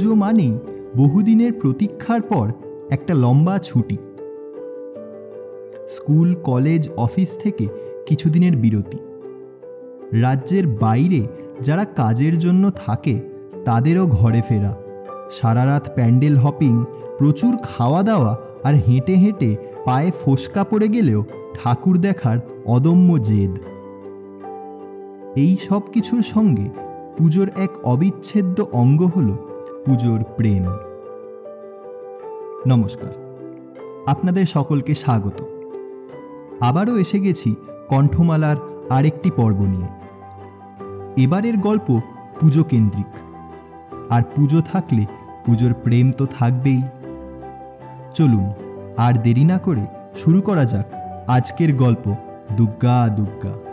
পুজো 0.00 0.14
মানেই 0.14 0.54
বহুদিনের 0.96 1.52
প্রতীক্ষার 1.52 2.22
পর 2.22 2.46
একটা 2.90 3.14
লম্বা 3.14 3.58
ছুটি। 3.58 3.96
স্কুল, 5.88 6.28
কলেজ, 6.34 6.82
অফিস 6.96 7.30
থেকে 7.36 7.66
কিছুদিনের 8.06 8.56
বিরতি। 8.56 8.98
রাজ্যের 10.20 10.66
বাইরে 10.66 11.20
যারা 11.62 11.84
কাজের 11.84 12.38
জন্য 12.38 12.64
থাকে, 12.86 13.14
তাদেরও 13.64 14.06
ঘরে 14.06 14.42
ফেরা। 14.42 14.72
সারা 15.30 15.64
রাত 15.66 15.84
প্যান্ডেল 15.94 16.36
হপিং, 16.36 16.84
প্রচুর 17.18 17.52
খাওয়া 17.62 18.02
দাওয়া 18.02 18.32
আর 18.64 18.74
হেঁটে 18.74 19.14
হেঁটে 19.14 19.50
পায়ে 19.84 20.10
ফোসকা 20.24 20.64
পড়ে 20.64 20.88
গেলেও 20.88 21.20
ঠাকুর 21.54 21.96
দেখার 21.98 22.38
অদম্য 22.66 23.08
জেদ। 23.22 23.54
এই 25.36 25.56
সব 25.68 25.82
কিছুর 25.92 26.22
সঙ্গে 26.22 26.66
পুজোর 27.18 27.48
এক 27.56 27.72
অবিচ্ছেদ্য 27.84 28.58
অঙ্গ 28.72 29.02
হল 29.16 29.49
পুজোর 29.86 30.24
প্রেম। 30.36 30.64
নমস্কার। 32.66 33.12
আপনাদের 34.06 34.46
সকলকে 34.46 34.94
স্বাগত। 34.94 35.42
আবারও 36.60 36.96
এসে 36.96 37.20
গেছি 37.20 37.54
কণ্ঠমালার 37.88 38.56
আরেকটি 38.90 39.30
পর্ব 39.30 39.60
নিয়ে। 39.60 39.88
এবারের 41.24 41.56
গল্প 41.58 42.00
পুজো 42.40 42.64
কেন্দ্রিক 42.64 43.18
আর 44.10 44.22
পুজো 44.36 44.60
থাকলে 44.60 45.06
পুজোর 45.46 45.74
প্রেম 45.74 46.12
তো 46.12 46.26
থাকবেই। 46.26 46.82
চলুন, 48.14 48.50
আর 48.96 49.14
দেরি 49.14 49.44
না 49.44 49.58
করে 49.58 49.86
শুরু 50.14 50.42
করা 50.42 50.64
যাক 50.64 50.86
আজকের 51.28 51.74
গল্প 51.74 52.14
দুগ্গা 52.56 53.08
দুগ্গা। 53.08 53.69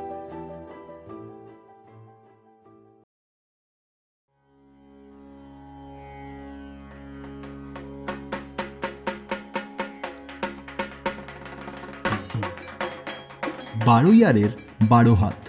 বারো 13.88 14.12
ইয়ারের 14.12 14.50
বারো 14.90 15.14
হাত। 15.14 15.48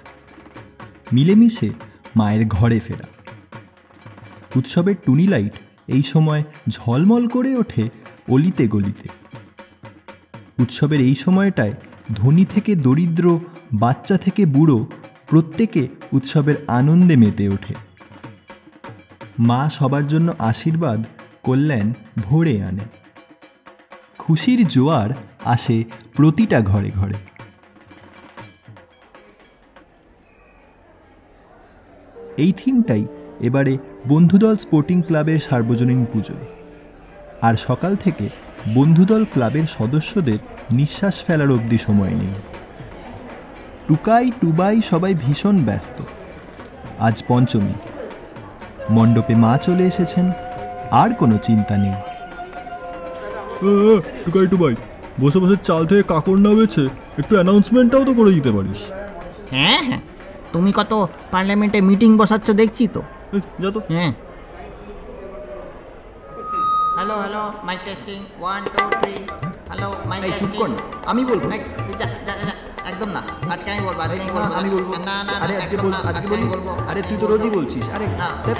মিলেমিশে 1.13 1.71
মায়ের 2.17 2.47
ঘরে 2.47 2.81
ফেরা। 2.81 3.07
উৎসবের 4.57 4.95
টুনি 5.07 5.27
লাইট 5.27 5.53
এই 5.89 6.03
সময় 6.03 6.43
ঝলমল 6.69 7.29
করে 7.29 7.57
ওঠে 7.57 7.89
অলিতে 8.29 8.69
গলিতে। 8.69 9.09
উৎসবের 10.59 11.01
এই 11.01 11.15
সময়টায় 11.15 11.75
ধনী 12.15 12.45
থেকে 12.45 12.75
দরিদ্র, 12.75 13.41
বাচ্চা 13.75 14.17
থেকে 14.19 14.47
বুড়ো 14.47 14.87
প্রত্যেকে 15.29 15.89
উৎসবের 16.13 16.55
আনন্দে 16.69 17.17
মেতে 17.17 17.49
ওঠে। 17.49 17.75
মা 19.39 19.71
সবার 19.71 20.07
জন্য 20.07 20.35
আশীর্বাদ, 20.39 21.05
কল্যাণ 21.43 21.93
ভরে 22.19 22.63
আনে। 22.63 22.85
খুশির 24.19 24.69
জোয়ার 24.69 25.11
আসে 25.45 25.85
প্রতিটা 26.17 26.61
ঘরে 26.61 26.91
ঘরে। 26.91 27.15
এই 32.39 32.53
থিমটাই 32.57 33.05
এবারে 33.41 33.73
বন্ধুদল 34.09 34.57
স্পোর্টিং 34.57 34.99
ক্লাবের 35.03 35.39
সার্বজনীন 35.39 36.01
পুজো 36.13 36.37
আর 37.43 37.55
সকাল 37.69 37.93
থেকে 37.97 38.27
বন্ধুদল 38.75 39.23
ক্লাবের 39.33 39.67
সদস্যদের 39.67 40.39
নিঃশ্বাস 40.71 41.17
ফেলার 41.25 41.51
অবধি 41.51 41.79
সময় 41.79 42.15
নেই 42.21 42.35
টুকাই 43.89 44.27
টুবাই 44.41 44.77
সবাই 44.83 45.13
ভীষণ 45.15 45.57
ব্যস্ত। 45.65 45.99
আজ 46.99 47.17
পঞ্চমী। 47.29 47.75
মণ্ডপে 48.91 49.35
মা 49.35 49.53
চলে 49.59 49.85
এসেছেন 49.87 50.27
আর 50.91 51.11
কোনো 51.15 51.37
চিন্তা 51.43 51.75
নেই। 51.77 51.97
টুকাই 54.25 54.47
টুবাই 54.47 54.75
বসে 55.21 55.39
বসে 55.43 55.57
চাল 55.63 55.83
থেকে 55.87 56.03
কাকড় 56.03 56.41
না 56.47 56.53
বেছে 56.59 56.85
একটু 57.19 57.33
অ্যানাউন্সমেন্টটাও 57.35 58.05
তো 58.05 58.13
করে 58.15 58.31
দিতে 58.31 58.51
পারিস। 58.53 58.81
হ্যাঁ 59.51 59.83
হ্যাঁ। 59.89 60.03
তুমি 60.53 60.71
কত 60.73 60.93
পার্লামেন্টে 61.33 61.79
মিটিং 61.81 62.11
বসাচ্ছ 62.17 62.49
দেখছি 62.53 62.85
তো। 62.89 63.01
হ্যাঁ। 63.93 64.13
Hello 66.97 67.15
hello 67.23 67.43
mike 67.65 67.81
testing 67.85 68.19
one 68.41 68.61
two 68.75 68.85
three 69.01 69.15
hello 69.69 69.89
mike 70.11 70.23
চুপ 70.23 70.51
টেস্টিং 70.51 70.71
না, 70.71 70.81
আমি 71.07 71.23
বলব। 71.25 71.43
একদম 72.91 73.09
না 73.09 73.21
আজকে 73.53 73.69
আমি 73.73 73.83
বলব 73.87 73.99
আজকে 74.01 74.21
আমি 74.23 74.33
বলব। 74.35 74.51
আমি 74.61 74.71
বলব। 74.71 74.89
না 75.09 75.17
না 75.29 75.35
আরে 75.45 75.55
আজকে 75.57 75.77
বল 75.77 75.93
আজকে 76.11 76.35
আমি 76.35 76.47
বলবি। 76.47 76.69
আরে 76.91 77.01
তুই 77.03 77.17
তো 77.17 77.27
রোজই 77.27 77.51
বলছিস। 77.51 77.85
আরে 77.95 78.07
না 78.21 78.29
এ, 78.49 78.53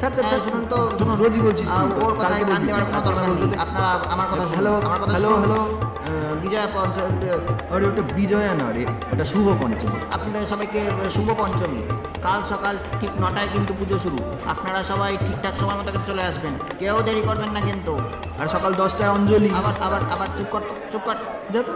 ছাড় 0.00 0.40
শুনুন 0.44 0.64
তো 0.72 0.78
শুনুন 0.98 1.16
রোজই 1.16 1.40
বলছিস 1.40 1.68
আহ, 1.70 1.76
তুই 1.78 2.02
ওর 2.02 2.14
কথায় 2.18 2.42
কান 2.50 2.60
দেওয়ার 2.66 2.84
কোনো 2.86 3.00
দরকার 3.00 3.28
নেই। 3.30 3.58
আপনারা 3.58 3.90
আমার 4.14 4.26
কথা 4.30 4.44
হ্যালো 4.50 4.72
হ্যালো 5.12 5.30
হ্যালো। 5.34 5.58
আহ, 6.50 6.56
বিজয়া 6.56 6.68
পঞ্চ 6.74 6.98
আরে 7.72 7.86
ওটা 7.86 8.02
বিজয়া 8.02 8.54
না 8.54 8.72
রে 8.72 8.86
ওটা 9.12 9.24
শুভ 9.24 9.62
পঞ্চমী। 9.62 10.00
আপনাদের 10.12 10.46
সবাইকে 10.46 10.90
শুভ 11.10 11.34
পঞ্চমী। 11.38 11.82
কাল 12.22 12.42
সকাল 12.42 12.76
ঠিক 13.00 13.10
নটায় 13.20 13.48
কিন্তু 13.52 13.74
পুজো 13.78 13.98
শুরু। 13.98 14.18
আপনারা 14.46 14.82
সবাই 14.82 15.16
ঠিকঠাক 15.26 15.56
সময় 15.56 15.74
মতো 15.74 15.92
করে 15.92 16.06
চলে 16.06 16.22
আসবেন। 16.22 16.52
কেউ 16.78 17.02
দেরি 17.02 17.20
করবেন 17.20 17.50
না 17.50 17.60
কিন্তু। 17.60 17.98
আর 18.38 18.46
সকাল 18.46 18.74
দশটায় 18.74 19.10
অঞ্জলি। 19.10 19.50
আবার 19.54 19.74
আবার 19.82 20.00
আবার 20.12 20.28
চুপ 20.36 20.46
কর 20.50 20.60
চুপ 20.92 21.00
কর। 21.04 21.14
যা 21.50 21.62
তো। 21.62 21.72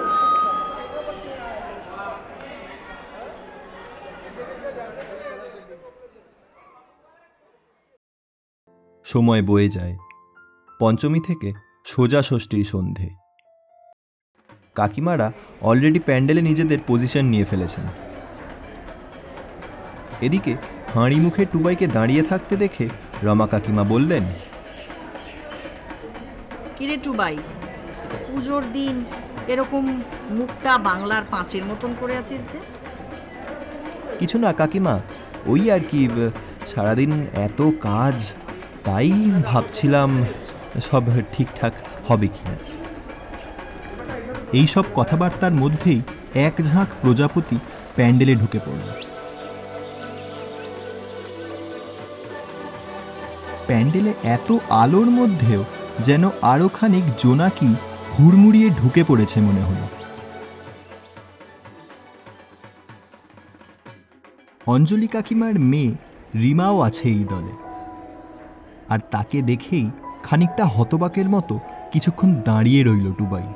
সময় 9.04 9.42
বয়ে 9.42 9.68
যায়। 9.68 9.96
পঞ্চমী 10.80 11.20
থেকে 11.20 11.52
সোজা 11.86 12.22
ষষ্ঠীর 12.22 12.64
সন্ধে। 12.64 13.23
কাকিমারা 14.74 15.32
অলরেডি 15.60 15.98
প্যান্ডেলে 15.98 16.42
নিজেদের 16.42 16.78
পজিশন 16.86 17.24
নিয়ে 17.24 17.44
ফেলেছেন। 17.44 17.84
এদিকে 20.20 20.56
হাঁড়ি 20.94 21.16
মুখে 21.16 21.44
টুবাইকে 21.44 21.86
দাঁড়িয়ে 21.86 22.22
থাকতে 22.22 22.56
দেখে 22.56 22.88
রমা 23.22 23.46
কাকিমা 23.46 23.84
বললেন 23.84 24.24
কিরে 26.78 26.96
টুবাই 26.96 27.38
পুজোর 28.28 28.62
দিন 28.72 29.04
এরকম 29.48 30.02
মুখটা 30.30 30.78
বাংলার 30.78 31.22
পাঁচের 31.30 31.64
মতন 31.64 31.94
করে 32.00 32.16
আছিস 32.16 32.52
যে? 32.52 32.58
কিছু 34.18 34.38
না 34.38 34.52
কাকিমা 34.52 35.00
ওই 35.46 35.70
আর 35.70 35.80
কি 35.90 36.08
সারাদিন 36.66 37.26
এত 37.32 37.70
কাজ 37.80 38.32
তাই 38.84 39.12
ভাবছিলাম 39.44 40.24
সব 40.80 41.02
ঠিকঠাক 41.32 41.72
হবে 42.08 42.26
কি 42.26 42.48
না 42.48 42.83
এইসব 44.54 44.84
কথাবার্তার 44.94 45.52
মধ্যেই 45.52 46.00
এক 46.34 46.54
ঝাঁক 46.70 46.88
প্রজাপতি 47.02 47.56
প্যান্ডেলে 47.96 48.34
ঢুকে 48.34 48.58
পড়ল। 48.58 48.86
প্যান্ডেলে 53.66 54.12
এত 54.22 54.48
আলোর 54.82 55.08
মধ্যেও 55.10 55.64
যেন 56.00 56.22
আরও 56.42 56.68
খানিক 56.68 57.04
জোনাকি 57.18 57.70
হুড়মুড়িয়ে 58.14 58.68
ঢুকে 58.70 59.02
পড়েছে 59.04 59.40
মনে 59.40 59.62
হলো। 59.62 59.86
অঞ্জলি 64.66 65.06
কাকিমার 65.06 65.54
মেয়ে 65.58 65.92
রিমাও 66.34 66.76
আছে 66.80 67.08
এই 67.08 67.24
দলে। 67.24 67.54
আর 68.88 69.00
তাকে 69.10 69.38
দেখেই 69.42 69.86
খানিকটা 70.22 70.64
হতবাকের 70.64 71.28
মতো 71.28 71.54
কিছুক্ষণ 71.92 72.30
দাঁড়িয়ে 72.44 72.80
রইল 72.82 73.08
টুবাই। 73.12 73.46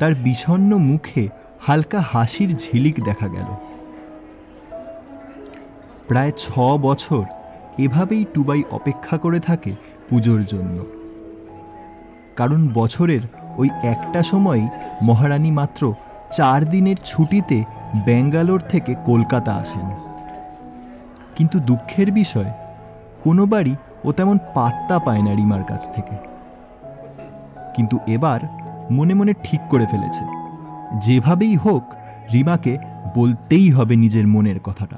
তার 0.00 0.14
বিষণ্ণ 0.14 0.76
মুখে 0.76 1.28
হালকা 1.60 2.00
হাসির 2.00 2.56
ঝিলিক 2.56 3.04
দেখা 3.04 3.28
গেল। 3.28 3.48
প্রায় 6.08 6.32
ছ 6.36 6.58
বছর 6.58 7.24
এভাবেই 7.78 8.24
টুবাই 8.34 8.62
অপেক্ষা 8.70 9.18
করে 9.18 9.40
থাকে 9.40 9.74
পুজোর 10.08 10.44
জন্য। 10.44 10.86
কারণ 12.36 12.68
বছরের 12.74 13.20
ওই 13.56 13.70
একটা 13.82 14.22
সময়ই 14.22 14.68
মহারানী 15.02 15.50
মাত্র 15.50 15.94
চার 16.32 16.64
দিনের 16.64 16.96
ছুটিতে 17.04 17.64
ব্যাঙ্গালোর 18.04 18.60
থেকে 18.60 18.94
কলকাতা 19.04 19.54
আসেন। 19.54 19.90
কিন্তু 21.36 21.60
দুঃখের 21.60 22.12
বিষয় 22.12 22.50
কোনোবারই 23.24 23.76
ও 24.04 24.12
তেমন 24.12 24.38
পাত্তা 24.54 24.98
পায় 24.98 25.22
না 25.22 25.34
রিমার 25.34 25.62
কাছ 25.62 25.94
থেকে। 25.94 26.16
কিন্তু 27.74 27.98
এবার 28.06 28.59
মনে 28.90 29.14
মনে 29.14 29.32
ঠিক 29.44 29.60
করে 29.70 29.86
ফেলেছে। 29.86 30.24
যেভাবেই 30.98 31.56
হোক 31.56 31.84
রিমাকে 32.32 32.78
বলতেই 33.16 33.70
হবে 33.70 33.96
নিজের 33.96 34.26
মনের 34.26 34.60
কথাটা। 34.60 34.96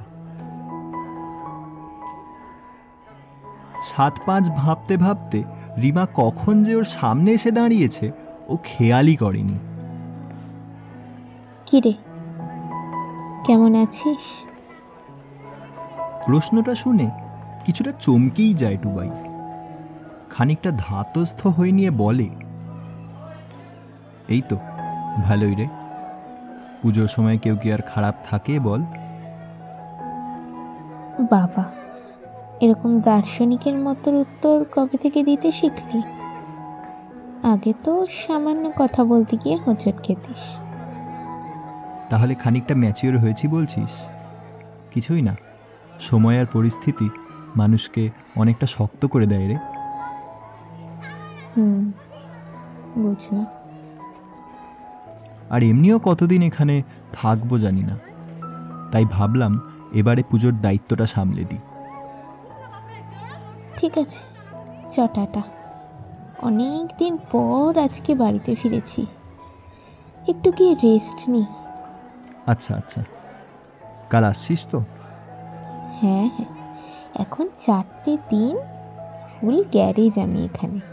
সাত 3.83 4.19
পাঁচ 4.27 4.51
ভাবতে 4.51 4.97
ভাবতে 4.97 5.43
রিমা 5.83 6.07
কখন 6.15 6.63
যে 6.63 6.75
ওর 6.75 6.85
সামনে 6.85 7.31
এসে 7.31 7.51
দাঁড়িয়েছে 7.51 8.11
ও 8.49 8.57
খেয়ালই 8.65 9.17
করেনি। 9.17 9.59
কিরে 11.67 11.93
কেমন 13.47 13.75
আছিস? 13.75 14.47
প্রশ্নটা 16.27 16.75
শুনে 16.75 17.11
কিছুটা 17.65 17.93
চমকেই 17.93 18.55
যায় 18.55 18.77
টুবাই। 18.77 19.11
খানিকটা 20.31 20.71
ধাতস্থ 20.71 21.47
হয়ে 21.47 21.73
নিয়ে 21.73 21.91
বলে 21.91 22.29
এই 24.33 24.43
তো 24.49 24.57
ভালোই 25.25 25.55
রে। 25.55 25.67
পুজোর 26.83 27.07
সময় 27.07 27.39
কেউ 27.39 27.57
কি 27.57 27.73
আর 27.73 27.83
খারাপ 27.87 28.15
থাকে 28.25 28.61
বল? 28.61 28.81
বাবা 31.31 31.65
এরকম 32.61 33.01
দার্শনিকের 33.01 33.77
মতো 33.79 34.09
উত্তর 34.21 34.65
কবে 34.73 34.97
থেকে 34.99 35.23
দিতে 35.23 35.53
শিখলি? 35.53 36.03
আগে 37.43 37.73
তো 37.85 38.07
সামান্য 38.11 38.71
কথা 38.77 39.05
বলতে 39.05 39.37
গিয়ে 39.37 39.57
হোঁচট 39.57 39.97
খেতিস। 40.03 40.43
তাহলে 42.11 42.35
খানিকটা 42.35 42.75
ম্যাচিওর 42.75 43.19
হয়েছি 43.19 43.49
বলছিস? 43.49 43.93
কিছুই 44.91 45.23
না 45.23 45.35
সময় 46.01 46.41
আর 46.41 46.47
পরিস্থিতি 46.47 47.09
মানুষকে 47.57 48.11
অনেকটা 48.37 48.67
শক্ত 48.67 49.07
করে 49.07 49.27
দেয় 49.27 49.49
রে। 49.49 49.57
হুম 51.57 51.93
বুঝলাম। 52.99 53.47
আর 55.53 55.63
এমনিও 55.63 55.99
কতদিন 55.99 56.43
এখানে 56.43 56.83
থাকব 57.13 57.59
জানি 57.59 57.83
না। 57.83 57.97
তাই 58.93 59.05
ভাবলাম 59.05 59.53
এবারে 59.93 60.23
পুজোর 60.31 60.53
দায়িত্বটা 60.61 61.07
সামলে 61.07 61.45
দিই। 61.45 61.63
ঠিক 63.77 63.99
আছে 63.99 64.21
চটাটা 64.91 65.43
অনেক 66.43 66.85
দিন 66.99 67.19
পর 67.33 67.79
আজকে 67.79 68.15
বাড়িতে 68.15 68.55
ফিরেছি। 68.55 69.07
একটু 70.29 70.53
গিয়ে 70.53 70.75
রেস্ট 70.75 71.31
নিই। 71.31 71.45
আচ্ছা 72.47 72.75
আচ্ছা। 72.77 73.03
কাল 74.11 74.25
আসছিস 74.25 74.67
তো? 74.67 74.79
হ্যাঁ 76.01 76.29
হ্যাঁ। 76.37 76.51
এখন 77.15 77.47
চারটে 77.57 78.17
দিন 78.31 78.57
ফুল 79.31 79.65
গ্যারেজ 79.73 80.19
আমি 80.19 80.45
এখানে। 80.45 80.92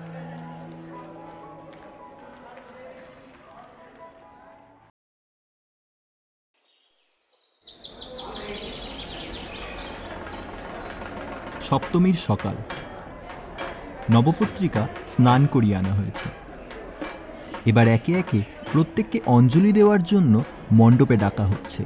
সপ্তমীর 11.70 12.14
সকাল। 12.14 12.56
নবপত্রিকা 14.12 14.88
স্নান 15.08 15.46
করিয়ে 15.46 15.76
আনা 15.76 15.94
হয়েছে। 15.94 16.30
এবার 17.66 17.88
একে 17.88 18.14
একে 18.14 18.42
প্রত্যেককে 18.72 19.20
অঞ্জলি 19.26 19.72
দেওয়ার 19.72 20.04
জন্য 20.04 20.44
মণ্ডপে 20.72 21.18
ডাকা 21.18 21.46
হচ্ছে। 21.46 21.84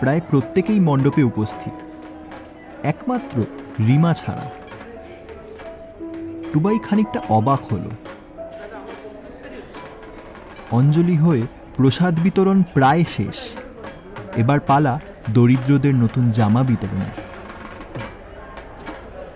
প্রায় 0.00 0.20
প্রত্যেকেই 0.30 0.80
মণ্ডপে 0.80 1.22
উপস্থিত। 1.22 1.72
একমাত্র 2.82 3.44
রিমা 3.86 4.14
ছাড়া। 4.14 4.50
টুবাই 6.52 6.78
খানিকটা 6.78 7.20
অবাক 7.28 7.72
হলো। 7.72 7.90
অঞ্জলি 10.70 11.16
হয়ে 11.16 11.42
প্রসাদ 11.76 12.20
বিতরণ 12.20 12.62
প্রায় 12.62 13.04
শেষ। 13.04 13.56
এবার 14.36 14.60
পালা 14.60 15.00
দরিদ্রদের 15.30 15.94
নতুন 15.94 16.30
জামা 16.30 16.62
বিতরণের। 16.62 17.23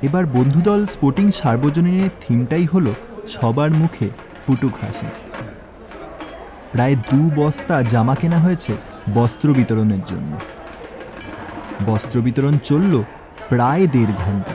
এবার 0.03 0.27
বন্ধুদল 0.27 0.87
স্পোর্টিং 0.87 1.31
সার্বজনীনের 1.31 2.11
থিমটাই 2.21 2.65
হলো 2.65 2.95
সবার 3.29 3.71
মুখে 3.71 4.09
ফুটুক 4.47 4.73
হাসি। 4.85 5.07
প্রায় 6.73 6.97
দু 6.97 7.31
বস্তা 7.35 7.83
জামা 7.83 8.15
কেনা 8.15 8.39
হয়েছে 8.39 8.77
বস্ত্র 9.15 9.55
বিতরণের 9.55 10.01
জন্য। 10.07 10.37
বস্ত্র 11.87 12.21
বিতরণ 12.21 12.59
চলল 12.59 13.03
প্রায় 13.49 13.87
দেড় 13.87 14.13
ঘণ্টা। 14.27 14.55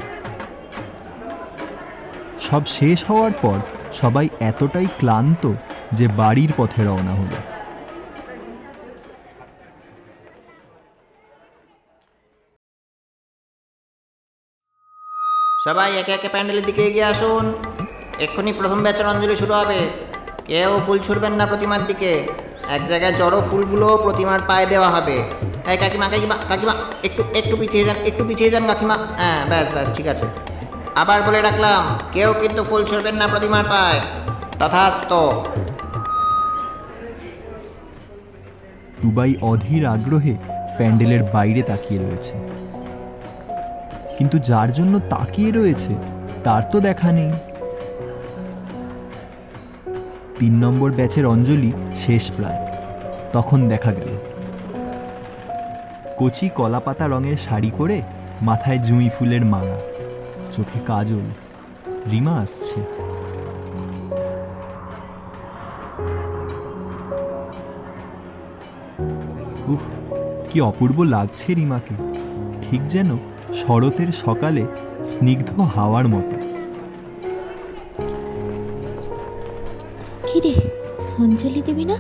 সব 2.39 2.65
শেষ 2.65 3.05
হওয়ার 3.05 3.31
পর 3.41 3.59
সবাই 3.91 4.29
এতটাই 4.39 4.87
ক্লান্ত 4.97 5.53
যে 5.93 6.07
বাড়ির 6.07 6.53
পথে 6.57 6.83
রওনা 6.83 7.11
হলো। 7.11 7.52
সবাই 15.63 15.89
একে 15.99 16.11
একে 16.11 16.29
প্যান্ডেলের 16.29 16.65
দিকে 16.65 16.81
এগিয়ে 16.81 17.03
আসুন। 17.03 17.53
এক্ষুনি 18.19 18.53
প্রথম 18.53 18.81
ব্যাচের 18.81 19.07
অঞ্জলি 19.07 19.35
শুরু 19.35 19.53
হবে। 19.53 19.79
কেউ 20.45 20.79
ফুল 20.85 20.99
ছুড়বেন 20.99 21.33
না 21.33 21.45
প্রতিমার 21.45 21.87
দিকে। 21.87 22.11
এক 22.69 22.85
জায়গায় 22.85 23.13
জড়ো 23.13 23.41
ফুলগুলো 23.51 23.97
প্রতিমার 24.03 24.39
পায়ে 24.47 24.65
দেওয়া 24.65 24.89
হবে। 24.89 25.23
এই 25.71 25.77
কাকিমা 25.77 26.07
কাকিমা 26.07 26.35
কাকিমা, 26.49 26.73
একটু 27.03 27.23
একটু 27.33 27.57
পিছিয়ে 27.57 27.83
যান, 27.83 27.95
একটু 28.05 28.23
পিছিয়ে 28.27 28.49
যান 28.49 28.63
কাকিমা। 28.67 28.97
হ্যাঁ 29.17 29.45
ব্যাস 29.49 29.71
ব্যাস, 29.71 29.95
ঠিক 29.95 30.07
আছে। 30.07 30.25
আবার 30.95 31.21
বলে 31.21 31.41
রাখলাম, 31.41 31.81
কেউ 32.11 32.33
কিন্তু 32.41 32.63
ফুল 32.63 32.85
ছুড়বেন 32.85 33.15
না 33.15 33.27
প্রতিমার 33.27 33.63
পায়ে। 33.63 33.99
তথাস্ত। 34.59 35.11
টুবাই 39.01 39.35
অধীর 39.41 39.85
আগ্রহে 39.85 40.33
প্যান্ডেলের 40.77 41.23
বাইরে 41.23 41.61
তাকিয়ে 41.61 41.99
রয়েছে। 42.01 42.33
কিন্তু 44.23 44.39
যার 44.39 44.73
জন্য 44.73 44.99
তাকিয়ে 45.09 45.51
রয়েছে, 45.51 45.95
তার 46.43 46.63
তো 46.71 46.79
দেখা 46.79 47.11
নেই। 47.11 47.31
তিন 50.39 50.53
নম্বর 50.65 50.91
ব্যাচের 50.91 51.25
অঞ্জলি 51.25 51.71
শেষ 51.95 52.31
প্রায়। 52.31 52.67
তখন 53.33 53.67
দেখা 53.67 53.91
গেল। 53.93 54.17
কচি 56.17 56.49
কলাপাতা 56.49 57.07
রঙের 57.07 57.37
শাড়ি 57.37 57.71
পরে 57.77 58.01
মাথায় 58.41 58.79
জুঁই 58.79 59.09
ফুলের 59.19 59.45
মালা, 59.45 59.79
চোখে 60.51 60.79
কাজল, 60.85 61.27
রিমা 62.11 62.31
আসছে। 62.31 62.81
উফ, 69.67 70.13
কি 70.49 70.61
অপূর্ব 70.61 71.03
লাগছে 71.03 71.53
রিমাকে। 71.53 71.95
ঠিক 72.61 72.83
যেন 72.83 73.17
শরতের 73.61 74.09
সকালে 74.23 74.63
স্নিগ্ধ 75.11 75.49
হাওয়ার 75.75 76.05
মতো। 76.13 76.35
কিরে 80.27 80.53
অঞ্জলি 81.23 81.61
দিবি 81.67 81.85
না? 81.91 81.97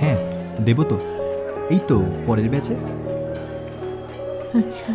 হ্যাঁ 0.00 0.18
দেব 0.66 0.78
তো। 0.90 0.96
এই 1.74 1.80
তো 1.88 1.96
পরের 2.26 2.48
ব্যাচে। 2.52 2.74
আচ্ছা 4.60 4.92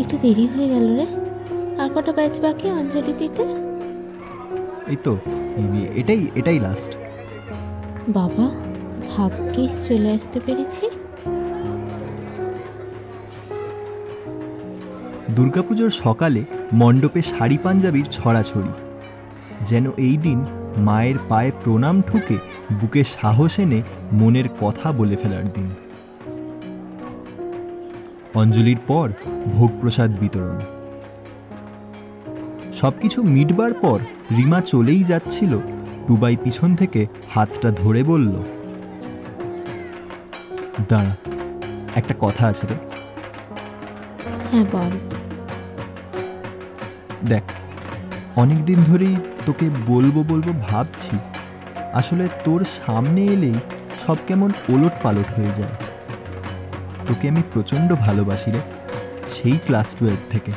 একটু 0.00 0.14
দেরি 0.24 0.44
হয়ে 0.52 0.68
গেল 0.74 0.86
রে। 0.98 1.06
আর 1.80 1.88
কটা 1.94 2.12
ব্যাচ 2.18 2.34
বাকি 2.44 2.66
অঞ্জলি 2.80 3.12
দিতে? 3.20 3.44
এই 4.92 4.98
তো 5.04 5.12
এটাই 6.00 6.22
এটাই 6.40 6.58
লাস্ট 6.66 6.92
বাবা 8.16 8.46
ভাগ্যিস 9.12 9.72
চলে 9.86 10.10
আসতে 10.16 10.38
পেরেছি। 10.46 10.84
দুর্গাপুজোর 15.36 15.92
সকালে 16.04 16.42
মণ্ডপে 16.72 17.22
শাড়ি 17.22 17.58
পাঞ্জাবির 17.64 18.06
ছড়াছড়ি। 18.16 18.72
যেন 19.68 19.84
এই 20.06 20.16
দিন 20.16 20.38
মায়ের 20.86 21.18
পায়ে 21.28 21.52
প্রণাম 21.62 21.96
ঠুকে 22.02 22.36
বুকে 22.80 23.02
সাহস 23.16 23.54
এনে 23.58 23.80
মনের 24.12 24.48
কথা 24.60 24.86
বলে 24.92 25.16
ফেলার 25.16 25.46
দিন। 25.48 25.68
অঞ্জলির 28.34 28.80
পর 28.86 29.08
ভোগ 29.54 29.70
প্রসাদ 29.80 30.10
বিতরণ। 30.20 30.58
সবকিছু 32.80 33.18
মিটবার 33.34 33.72
পর 33.74 33.98
রিমা 34.36 34.60
চলেই 34.72 35.02
যাচ্ছিল 35.04 35.52
টুবাই 36.06 36.36
পিছন 36.44 36.70
থেকে 36.76 37.00
হাতটা 37.34 37.68
ধরে 37.82 38.00
বলল, 38.02 38.34
দাঁড়া, 40.90 41.14
একটা 41.94 42.14
কথা 42.20 42.44
আছে 42.52 42.64
রে। 42.70 42.76
হ্যাঁ 44.50 44.66
বল। 44.72 44.92
দেখ 47.24 47.42
অনেক 48.36 48.64
দিন 48.64 48.78
ধরেই 48.84 49.16
তোকে 49.46 49.70
বলব 49.86 50.22
বলব 50.28 50.46
ভাবছি, 50.70 51.16
আসলে 51.92 52.28
তোর 52.44 52.64
সামনে 52.64 53.24
এলেই 53.24 53.54
সব 54.06 54.16
কেমন 54.26 54.52
ওলট 54.68 54.92
পালট 55.02 55.28
হয়ে 55.36 55.52
যায়। 55.52 55.74
তোকে 57.06 57.28
আমি 57.28 57.42
প্রচণ্ড 57.52 57.92
ভালোবাসি 57.94 58.50
রে, 58.50 58.60
সেই 59.28 59.58
ক্লাস 59.66 59.94
টুয়েলভ 59.94 60.18
থেকে। 60.28 60.52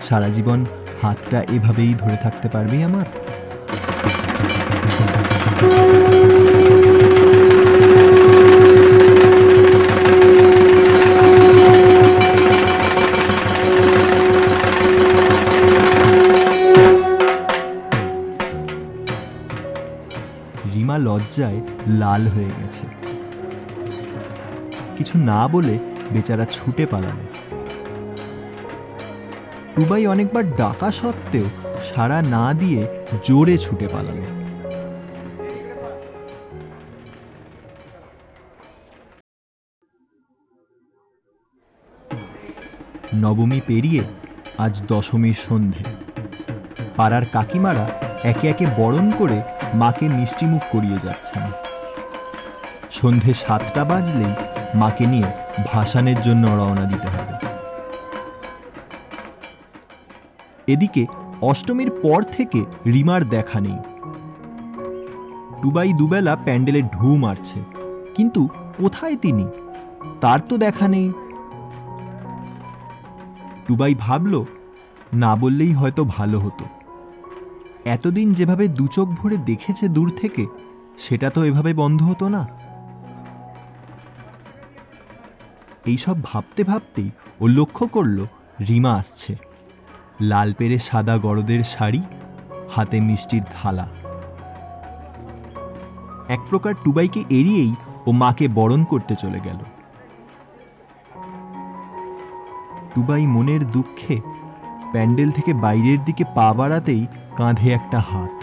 সারা 0.00 0.28
জীবন 0.28 0.66
হাতটা 1.02 1.42
এভাবেই 1.42 1.94
ধরে 1.94 2.16
থাকতে 2.16 2.48
পারবি 2.48 2.82
আমার? 2.82 3.06
লজ্জায় 21.26 21.60
লাল 21.86 22.26
হয়ে 22.26 22.50
গেছে। 22.62 22.86
কিছু 24.96 25.18
না 25.18 25.48
বলে 25.48 25.78
বেচারা 26.10 26.44
ছুটে 26.44 26.86
পালালো। 26.86 27.26
টুবাই 29.76 30.06
অনেকবার 30.06 30.56
ডাকা 30.56 30.90
সত্ত্বেও 30.90 31.46
সাড়া 31.82 32.22
না 32.22 32.54
দিয়ে 32.54 32.82
জোরে 33.24 33.58
ছুটে 33.58 33.88
পালালো। 33.88 34.24
নবমী 43.14 43.60
পেরিয়ে 43.66 44.02
আজ 44.58 44.82
দশমীর 44.88 45.34
সন্ধে। 45.34 45.84
পাড়ার 46.96 47.24
কাকিমারা 47.32 47.86
একে 48.22 48.48
একে 48.48 48.66
বরণ 48.78 49.10
করে 49.18 49.42
মাকে 49.74 50.08
মিষ্টিমুখ 50.08 50.62
করিয়ে 50.72 50.98
যাচ্ছেন। 51.02 51.42
সন্ধে 52.90 53.34
সাতটা 53.34 53.84
বাজলেই 53.84 54.34
মাকে 54.74 55.06
নিয়ে 55.06 55.26
ভাসানের 55.72 56.20
জন্য 56.20 56.46
রওনা 56.46 56.84
দিতে 56.84 57.08
হবে। 57.08 57.46
এদিকে 60.66 61.06
অষ্টমীর 61.42 61.90
পর 61.90 62.22
থেকে 62.22 62.64
রিমার 62.86 63.28
দেখা 63.28 63.60
নেই। 63.60 63.78
টুবাই 65.62 65.92
দুবেলা 65.92 66.36
প্যান্ডেলে 66.36 66.82
ঢু 66.82 67.16
মারছে। 67.16 67.60
কিন্তু 68.14 68.48
কোথায় 68.78 69.16
তিনি? 69.16 69.46
তার 70.20 70.40
তো 70.40 70.58
দেখা 70.58 70.88
নেই। 70.88 71.12
টুবাই 73.66 73.94
ভাবল, 73.94 74.44
না 75.14 75.36
বললেই 75.36 75.72
হয়তো 75.72 76.04
ভালো 76.04 76.38
হতো। 76.38 76.64
এতদিন 77.86 78.32
যেভাবে 78.32 78.68
দুচোখ 78.68 79.08
ভরে 79.08 79.36
দেখেছে 79.36 79.88
দূর 79.88 80.08
থেকে, 80.10 80.46
সেটা 80.98 81.30
তো 81.30 81.44
এভাবে 81.44 81.74
বন্ধ 81.74 82.02
হতো 82.02 82.28
না। 82.28 82.42
এইসব 85.86 86.16
ভাবতে 86.22 86.64
ভাবতেই 86.64 87.10
ও 87.40 87.46
লক্ষ্য 87.46 87.86
করল, 87.86 88.26
রিমা 88.68 88.92
আসছে। 88.94 89.36
লাল 90.20 90.52
পেরে 90.52 90.78
সাদা 90.78 91.18
গরদের 91.18 91.62
শাড়ি, 91.62 92.02
হাতে 92.70 93.00
মিষ্টির 93.00 93.42
থালা। 93.50 93.86
এক 96.28 96.40
প্রকার 96.50 96.74
টুবাইকে 96.84 97.20
এড়িয়েই 97.30 97.74
ও 98.06 98.10
মাকে 98.12 98.48
বরণ 98.48 98.84
করতে 98.84 99.14
চলে 99.16 99.40
গেল। 99.40 99.60
টুবাই 102.94 103.26
মনের 103.26 103.70
দুঃখে 103.70 104.16
প্যান্ডেল 104.92 105.30
থেকে 105.30 105.52
বাইরের 105.54 106.04
দিকে 106.04 106.24
পা 106.34 106.52
বাড়াতেই 106.52 107.06
কাঁধে 107.36 107.72
একটা 107.72 107.98
হাত। 107.98 108.34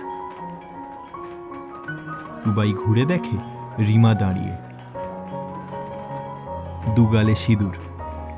টুবাই 2.44 2.74
ঘুরে 2.74 3.06
দেখে 3.06 3.38
রিমা 3.80 4.14
দাঁড়িয়ে। 4.14 4.56
দুগালে 6.96 7.36
সিঁদুর 7.36 7.76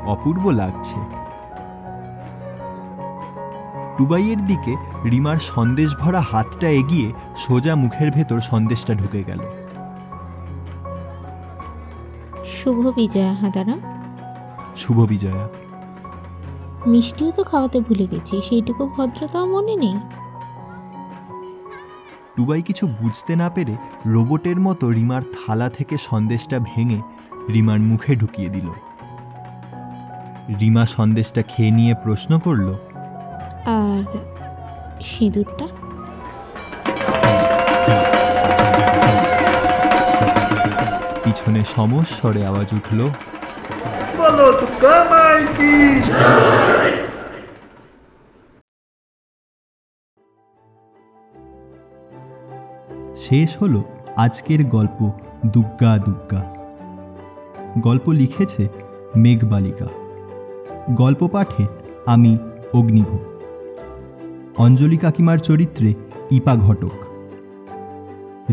অপূর্ব 0.06 0.50
লাগছে। 0.50 1.00
টুবাইয়ের 3.98 4.48
দিকে 4.48 4.76
রিমার 5.06 5.38
সন্দেশ 5.38 5.96
ভরা 5.96 6.22
হাতটা 6.32 6.68
এগিয়ে 6.68 7.12
সোজা 7.36 7.76
মুখের 7.76 8.12
ভেতর 8.12 8.40
সন্দেশটা 8.40 8.94
ঢুকে 8.94 9.24
গেল। 9.24 9.42
শুভ 12.46 12.96
বিজয়া 12.96 13.34
হাদারাম 13.34 13.80
শুভ 14.76 14.98
বিজয়া। 15.06 15.48
মিষ্টিও 16.88 17.32
তো 17.32 17.44
খাওয়াতে 17.44 17.80
ভুলে 17.80 18.08
গেছি 18.12 18.42
সেইটুকু 18.42 18.84
ভদ্রতাও 18.98 19.46
মনে 19.46 19.76
নেই? 19.76 19.98
টুবাই 22.36 22.62
কিছু 22.62 22.88
বুঝতে 22.88 23.36
না 23.36 23.50
পেরে 23.50 23.76
রোবটের 24.06 24.60
মতো 24.60 24.92
রিমার 24.92 25.22
থালা 25.34 25.70
থেকে 25.70 25.98
সন্দেশটা 25.98 26.60
ভেঙে 26.60 27.00
রিমার 27.54 27.80
মুখে 27.80 28.16
ঢুকিয়ে 28.16 28.50
দিল। 28.50 28.68
রিমা 30.60 30.86
সন্দেশটা 30.86 31.42
খেয়ে 31.42 31.72
নিয়ে 31.72 31.94
প্রশ্ন 32.04 32.40
করল 32.40 32.68
আর 33.66 34.04
সিঁদুরটা? 35.04 35.66
পিছনে 41.24 41.64
সমস্বরে 41.66 42.46
আওয়াজ 42.46 42.70
উঠল 42.74 43.00
বলো 44.18 44.48
তো 44.52 44.68
কামাই 44.82 45.48
কি? 45.58 45.76
শেষ 53.26 53.58
হলো 53.58 53.84
আজকের 54.18 54.66
গল্প 54.66 55.12
দুগ্গা 55.46 55.98
দুগ্গা। 55.98 56.52
গল্প 57.80 58.10
লিখেছে 58.10 58.68
মেঘবালিকা। 59.16 59.86
গল্প 60.92 61.28
পাঠে 61.28 61.66
আমি 62.06 62.38
অগ্নিভ। 62.74 63.18
অঞ্জলি 64.58 64.98
কাকিমার 64.98 65.38
চরিত্রে 65.38 65.94
ইপা 66.32 66.56
ঘটক। 66.56 66.92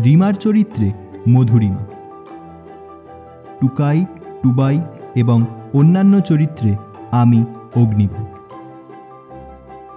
রিমার 0.05 0.33
চরিত্রে 0.33 0.91
মধুরিমা। 1.29 1.85
টুকাই, 3.61 4.05
টুবাই 4.43 4.81
এবং 5.15 5.45
অন্যান্য 5.73 6.19
চরিত্রে 6.19 6.75
আমি 7.11 7.45
অগ্নিভ। 7.75 8.09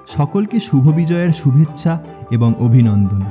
সকলকে 0.07 0.61
শুভ 0.61 0.95
বিজয়ের 0.95 1.29
শুভেচ্ছা 1.29 2.05
এবং 2.31 2.55
অভিনন্দন। 2.61 3.23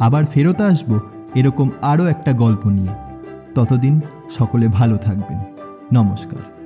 আবার 0.00 0.24
ফেরত 0.24 0.60
আসব 0.60 0.98
এরকম 1.34 1.70
আরও 1.82 2.06
একটা 2.06 2.32
গল্প 2.32 2.66
নিয়ে। 2.66 2.94
ততদিন 3.54 4.00
সকলে 4.30 4.68
ভালো 4.68 4.96
থাকবেন। 4.96 5.38
নমস্কার। 5.94 6.59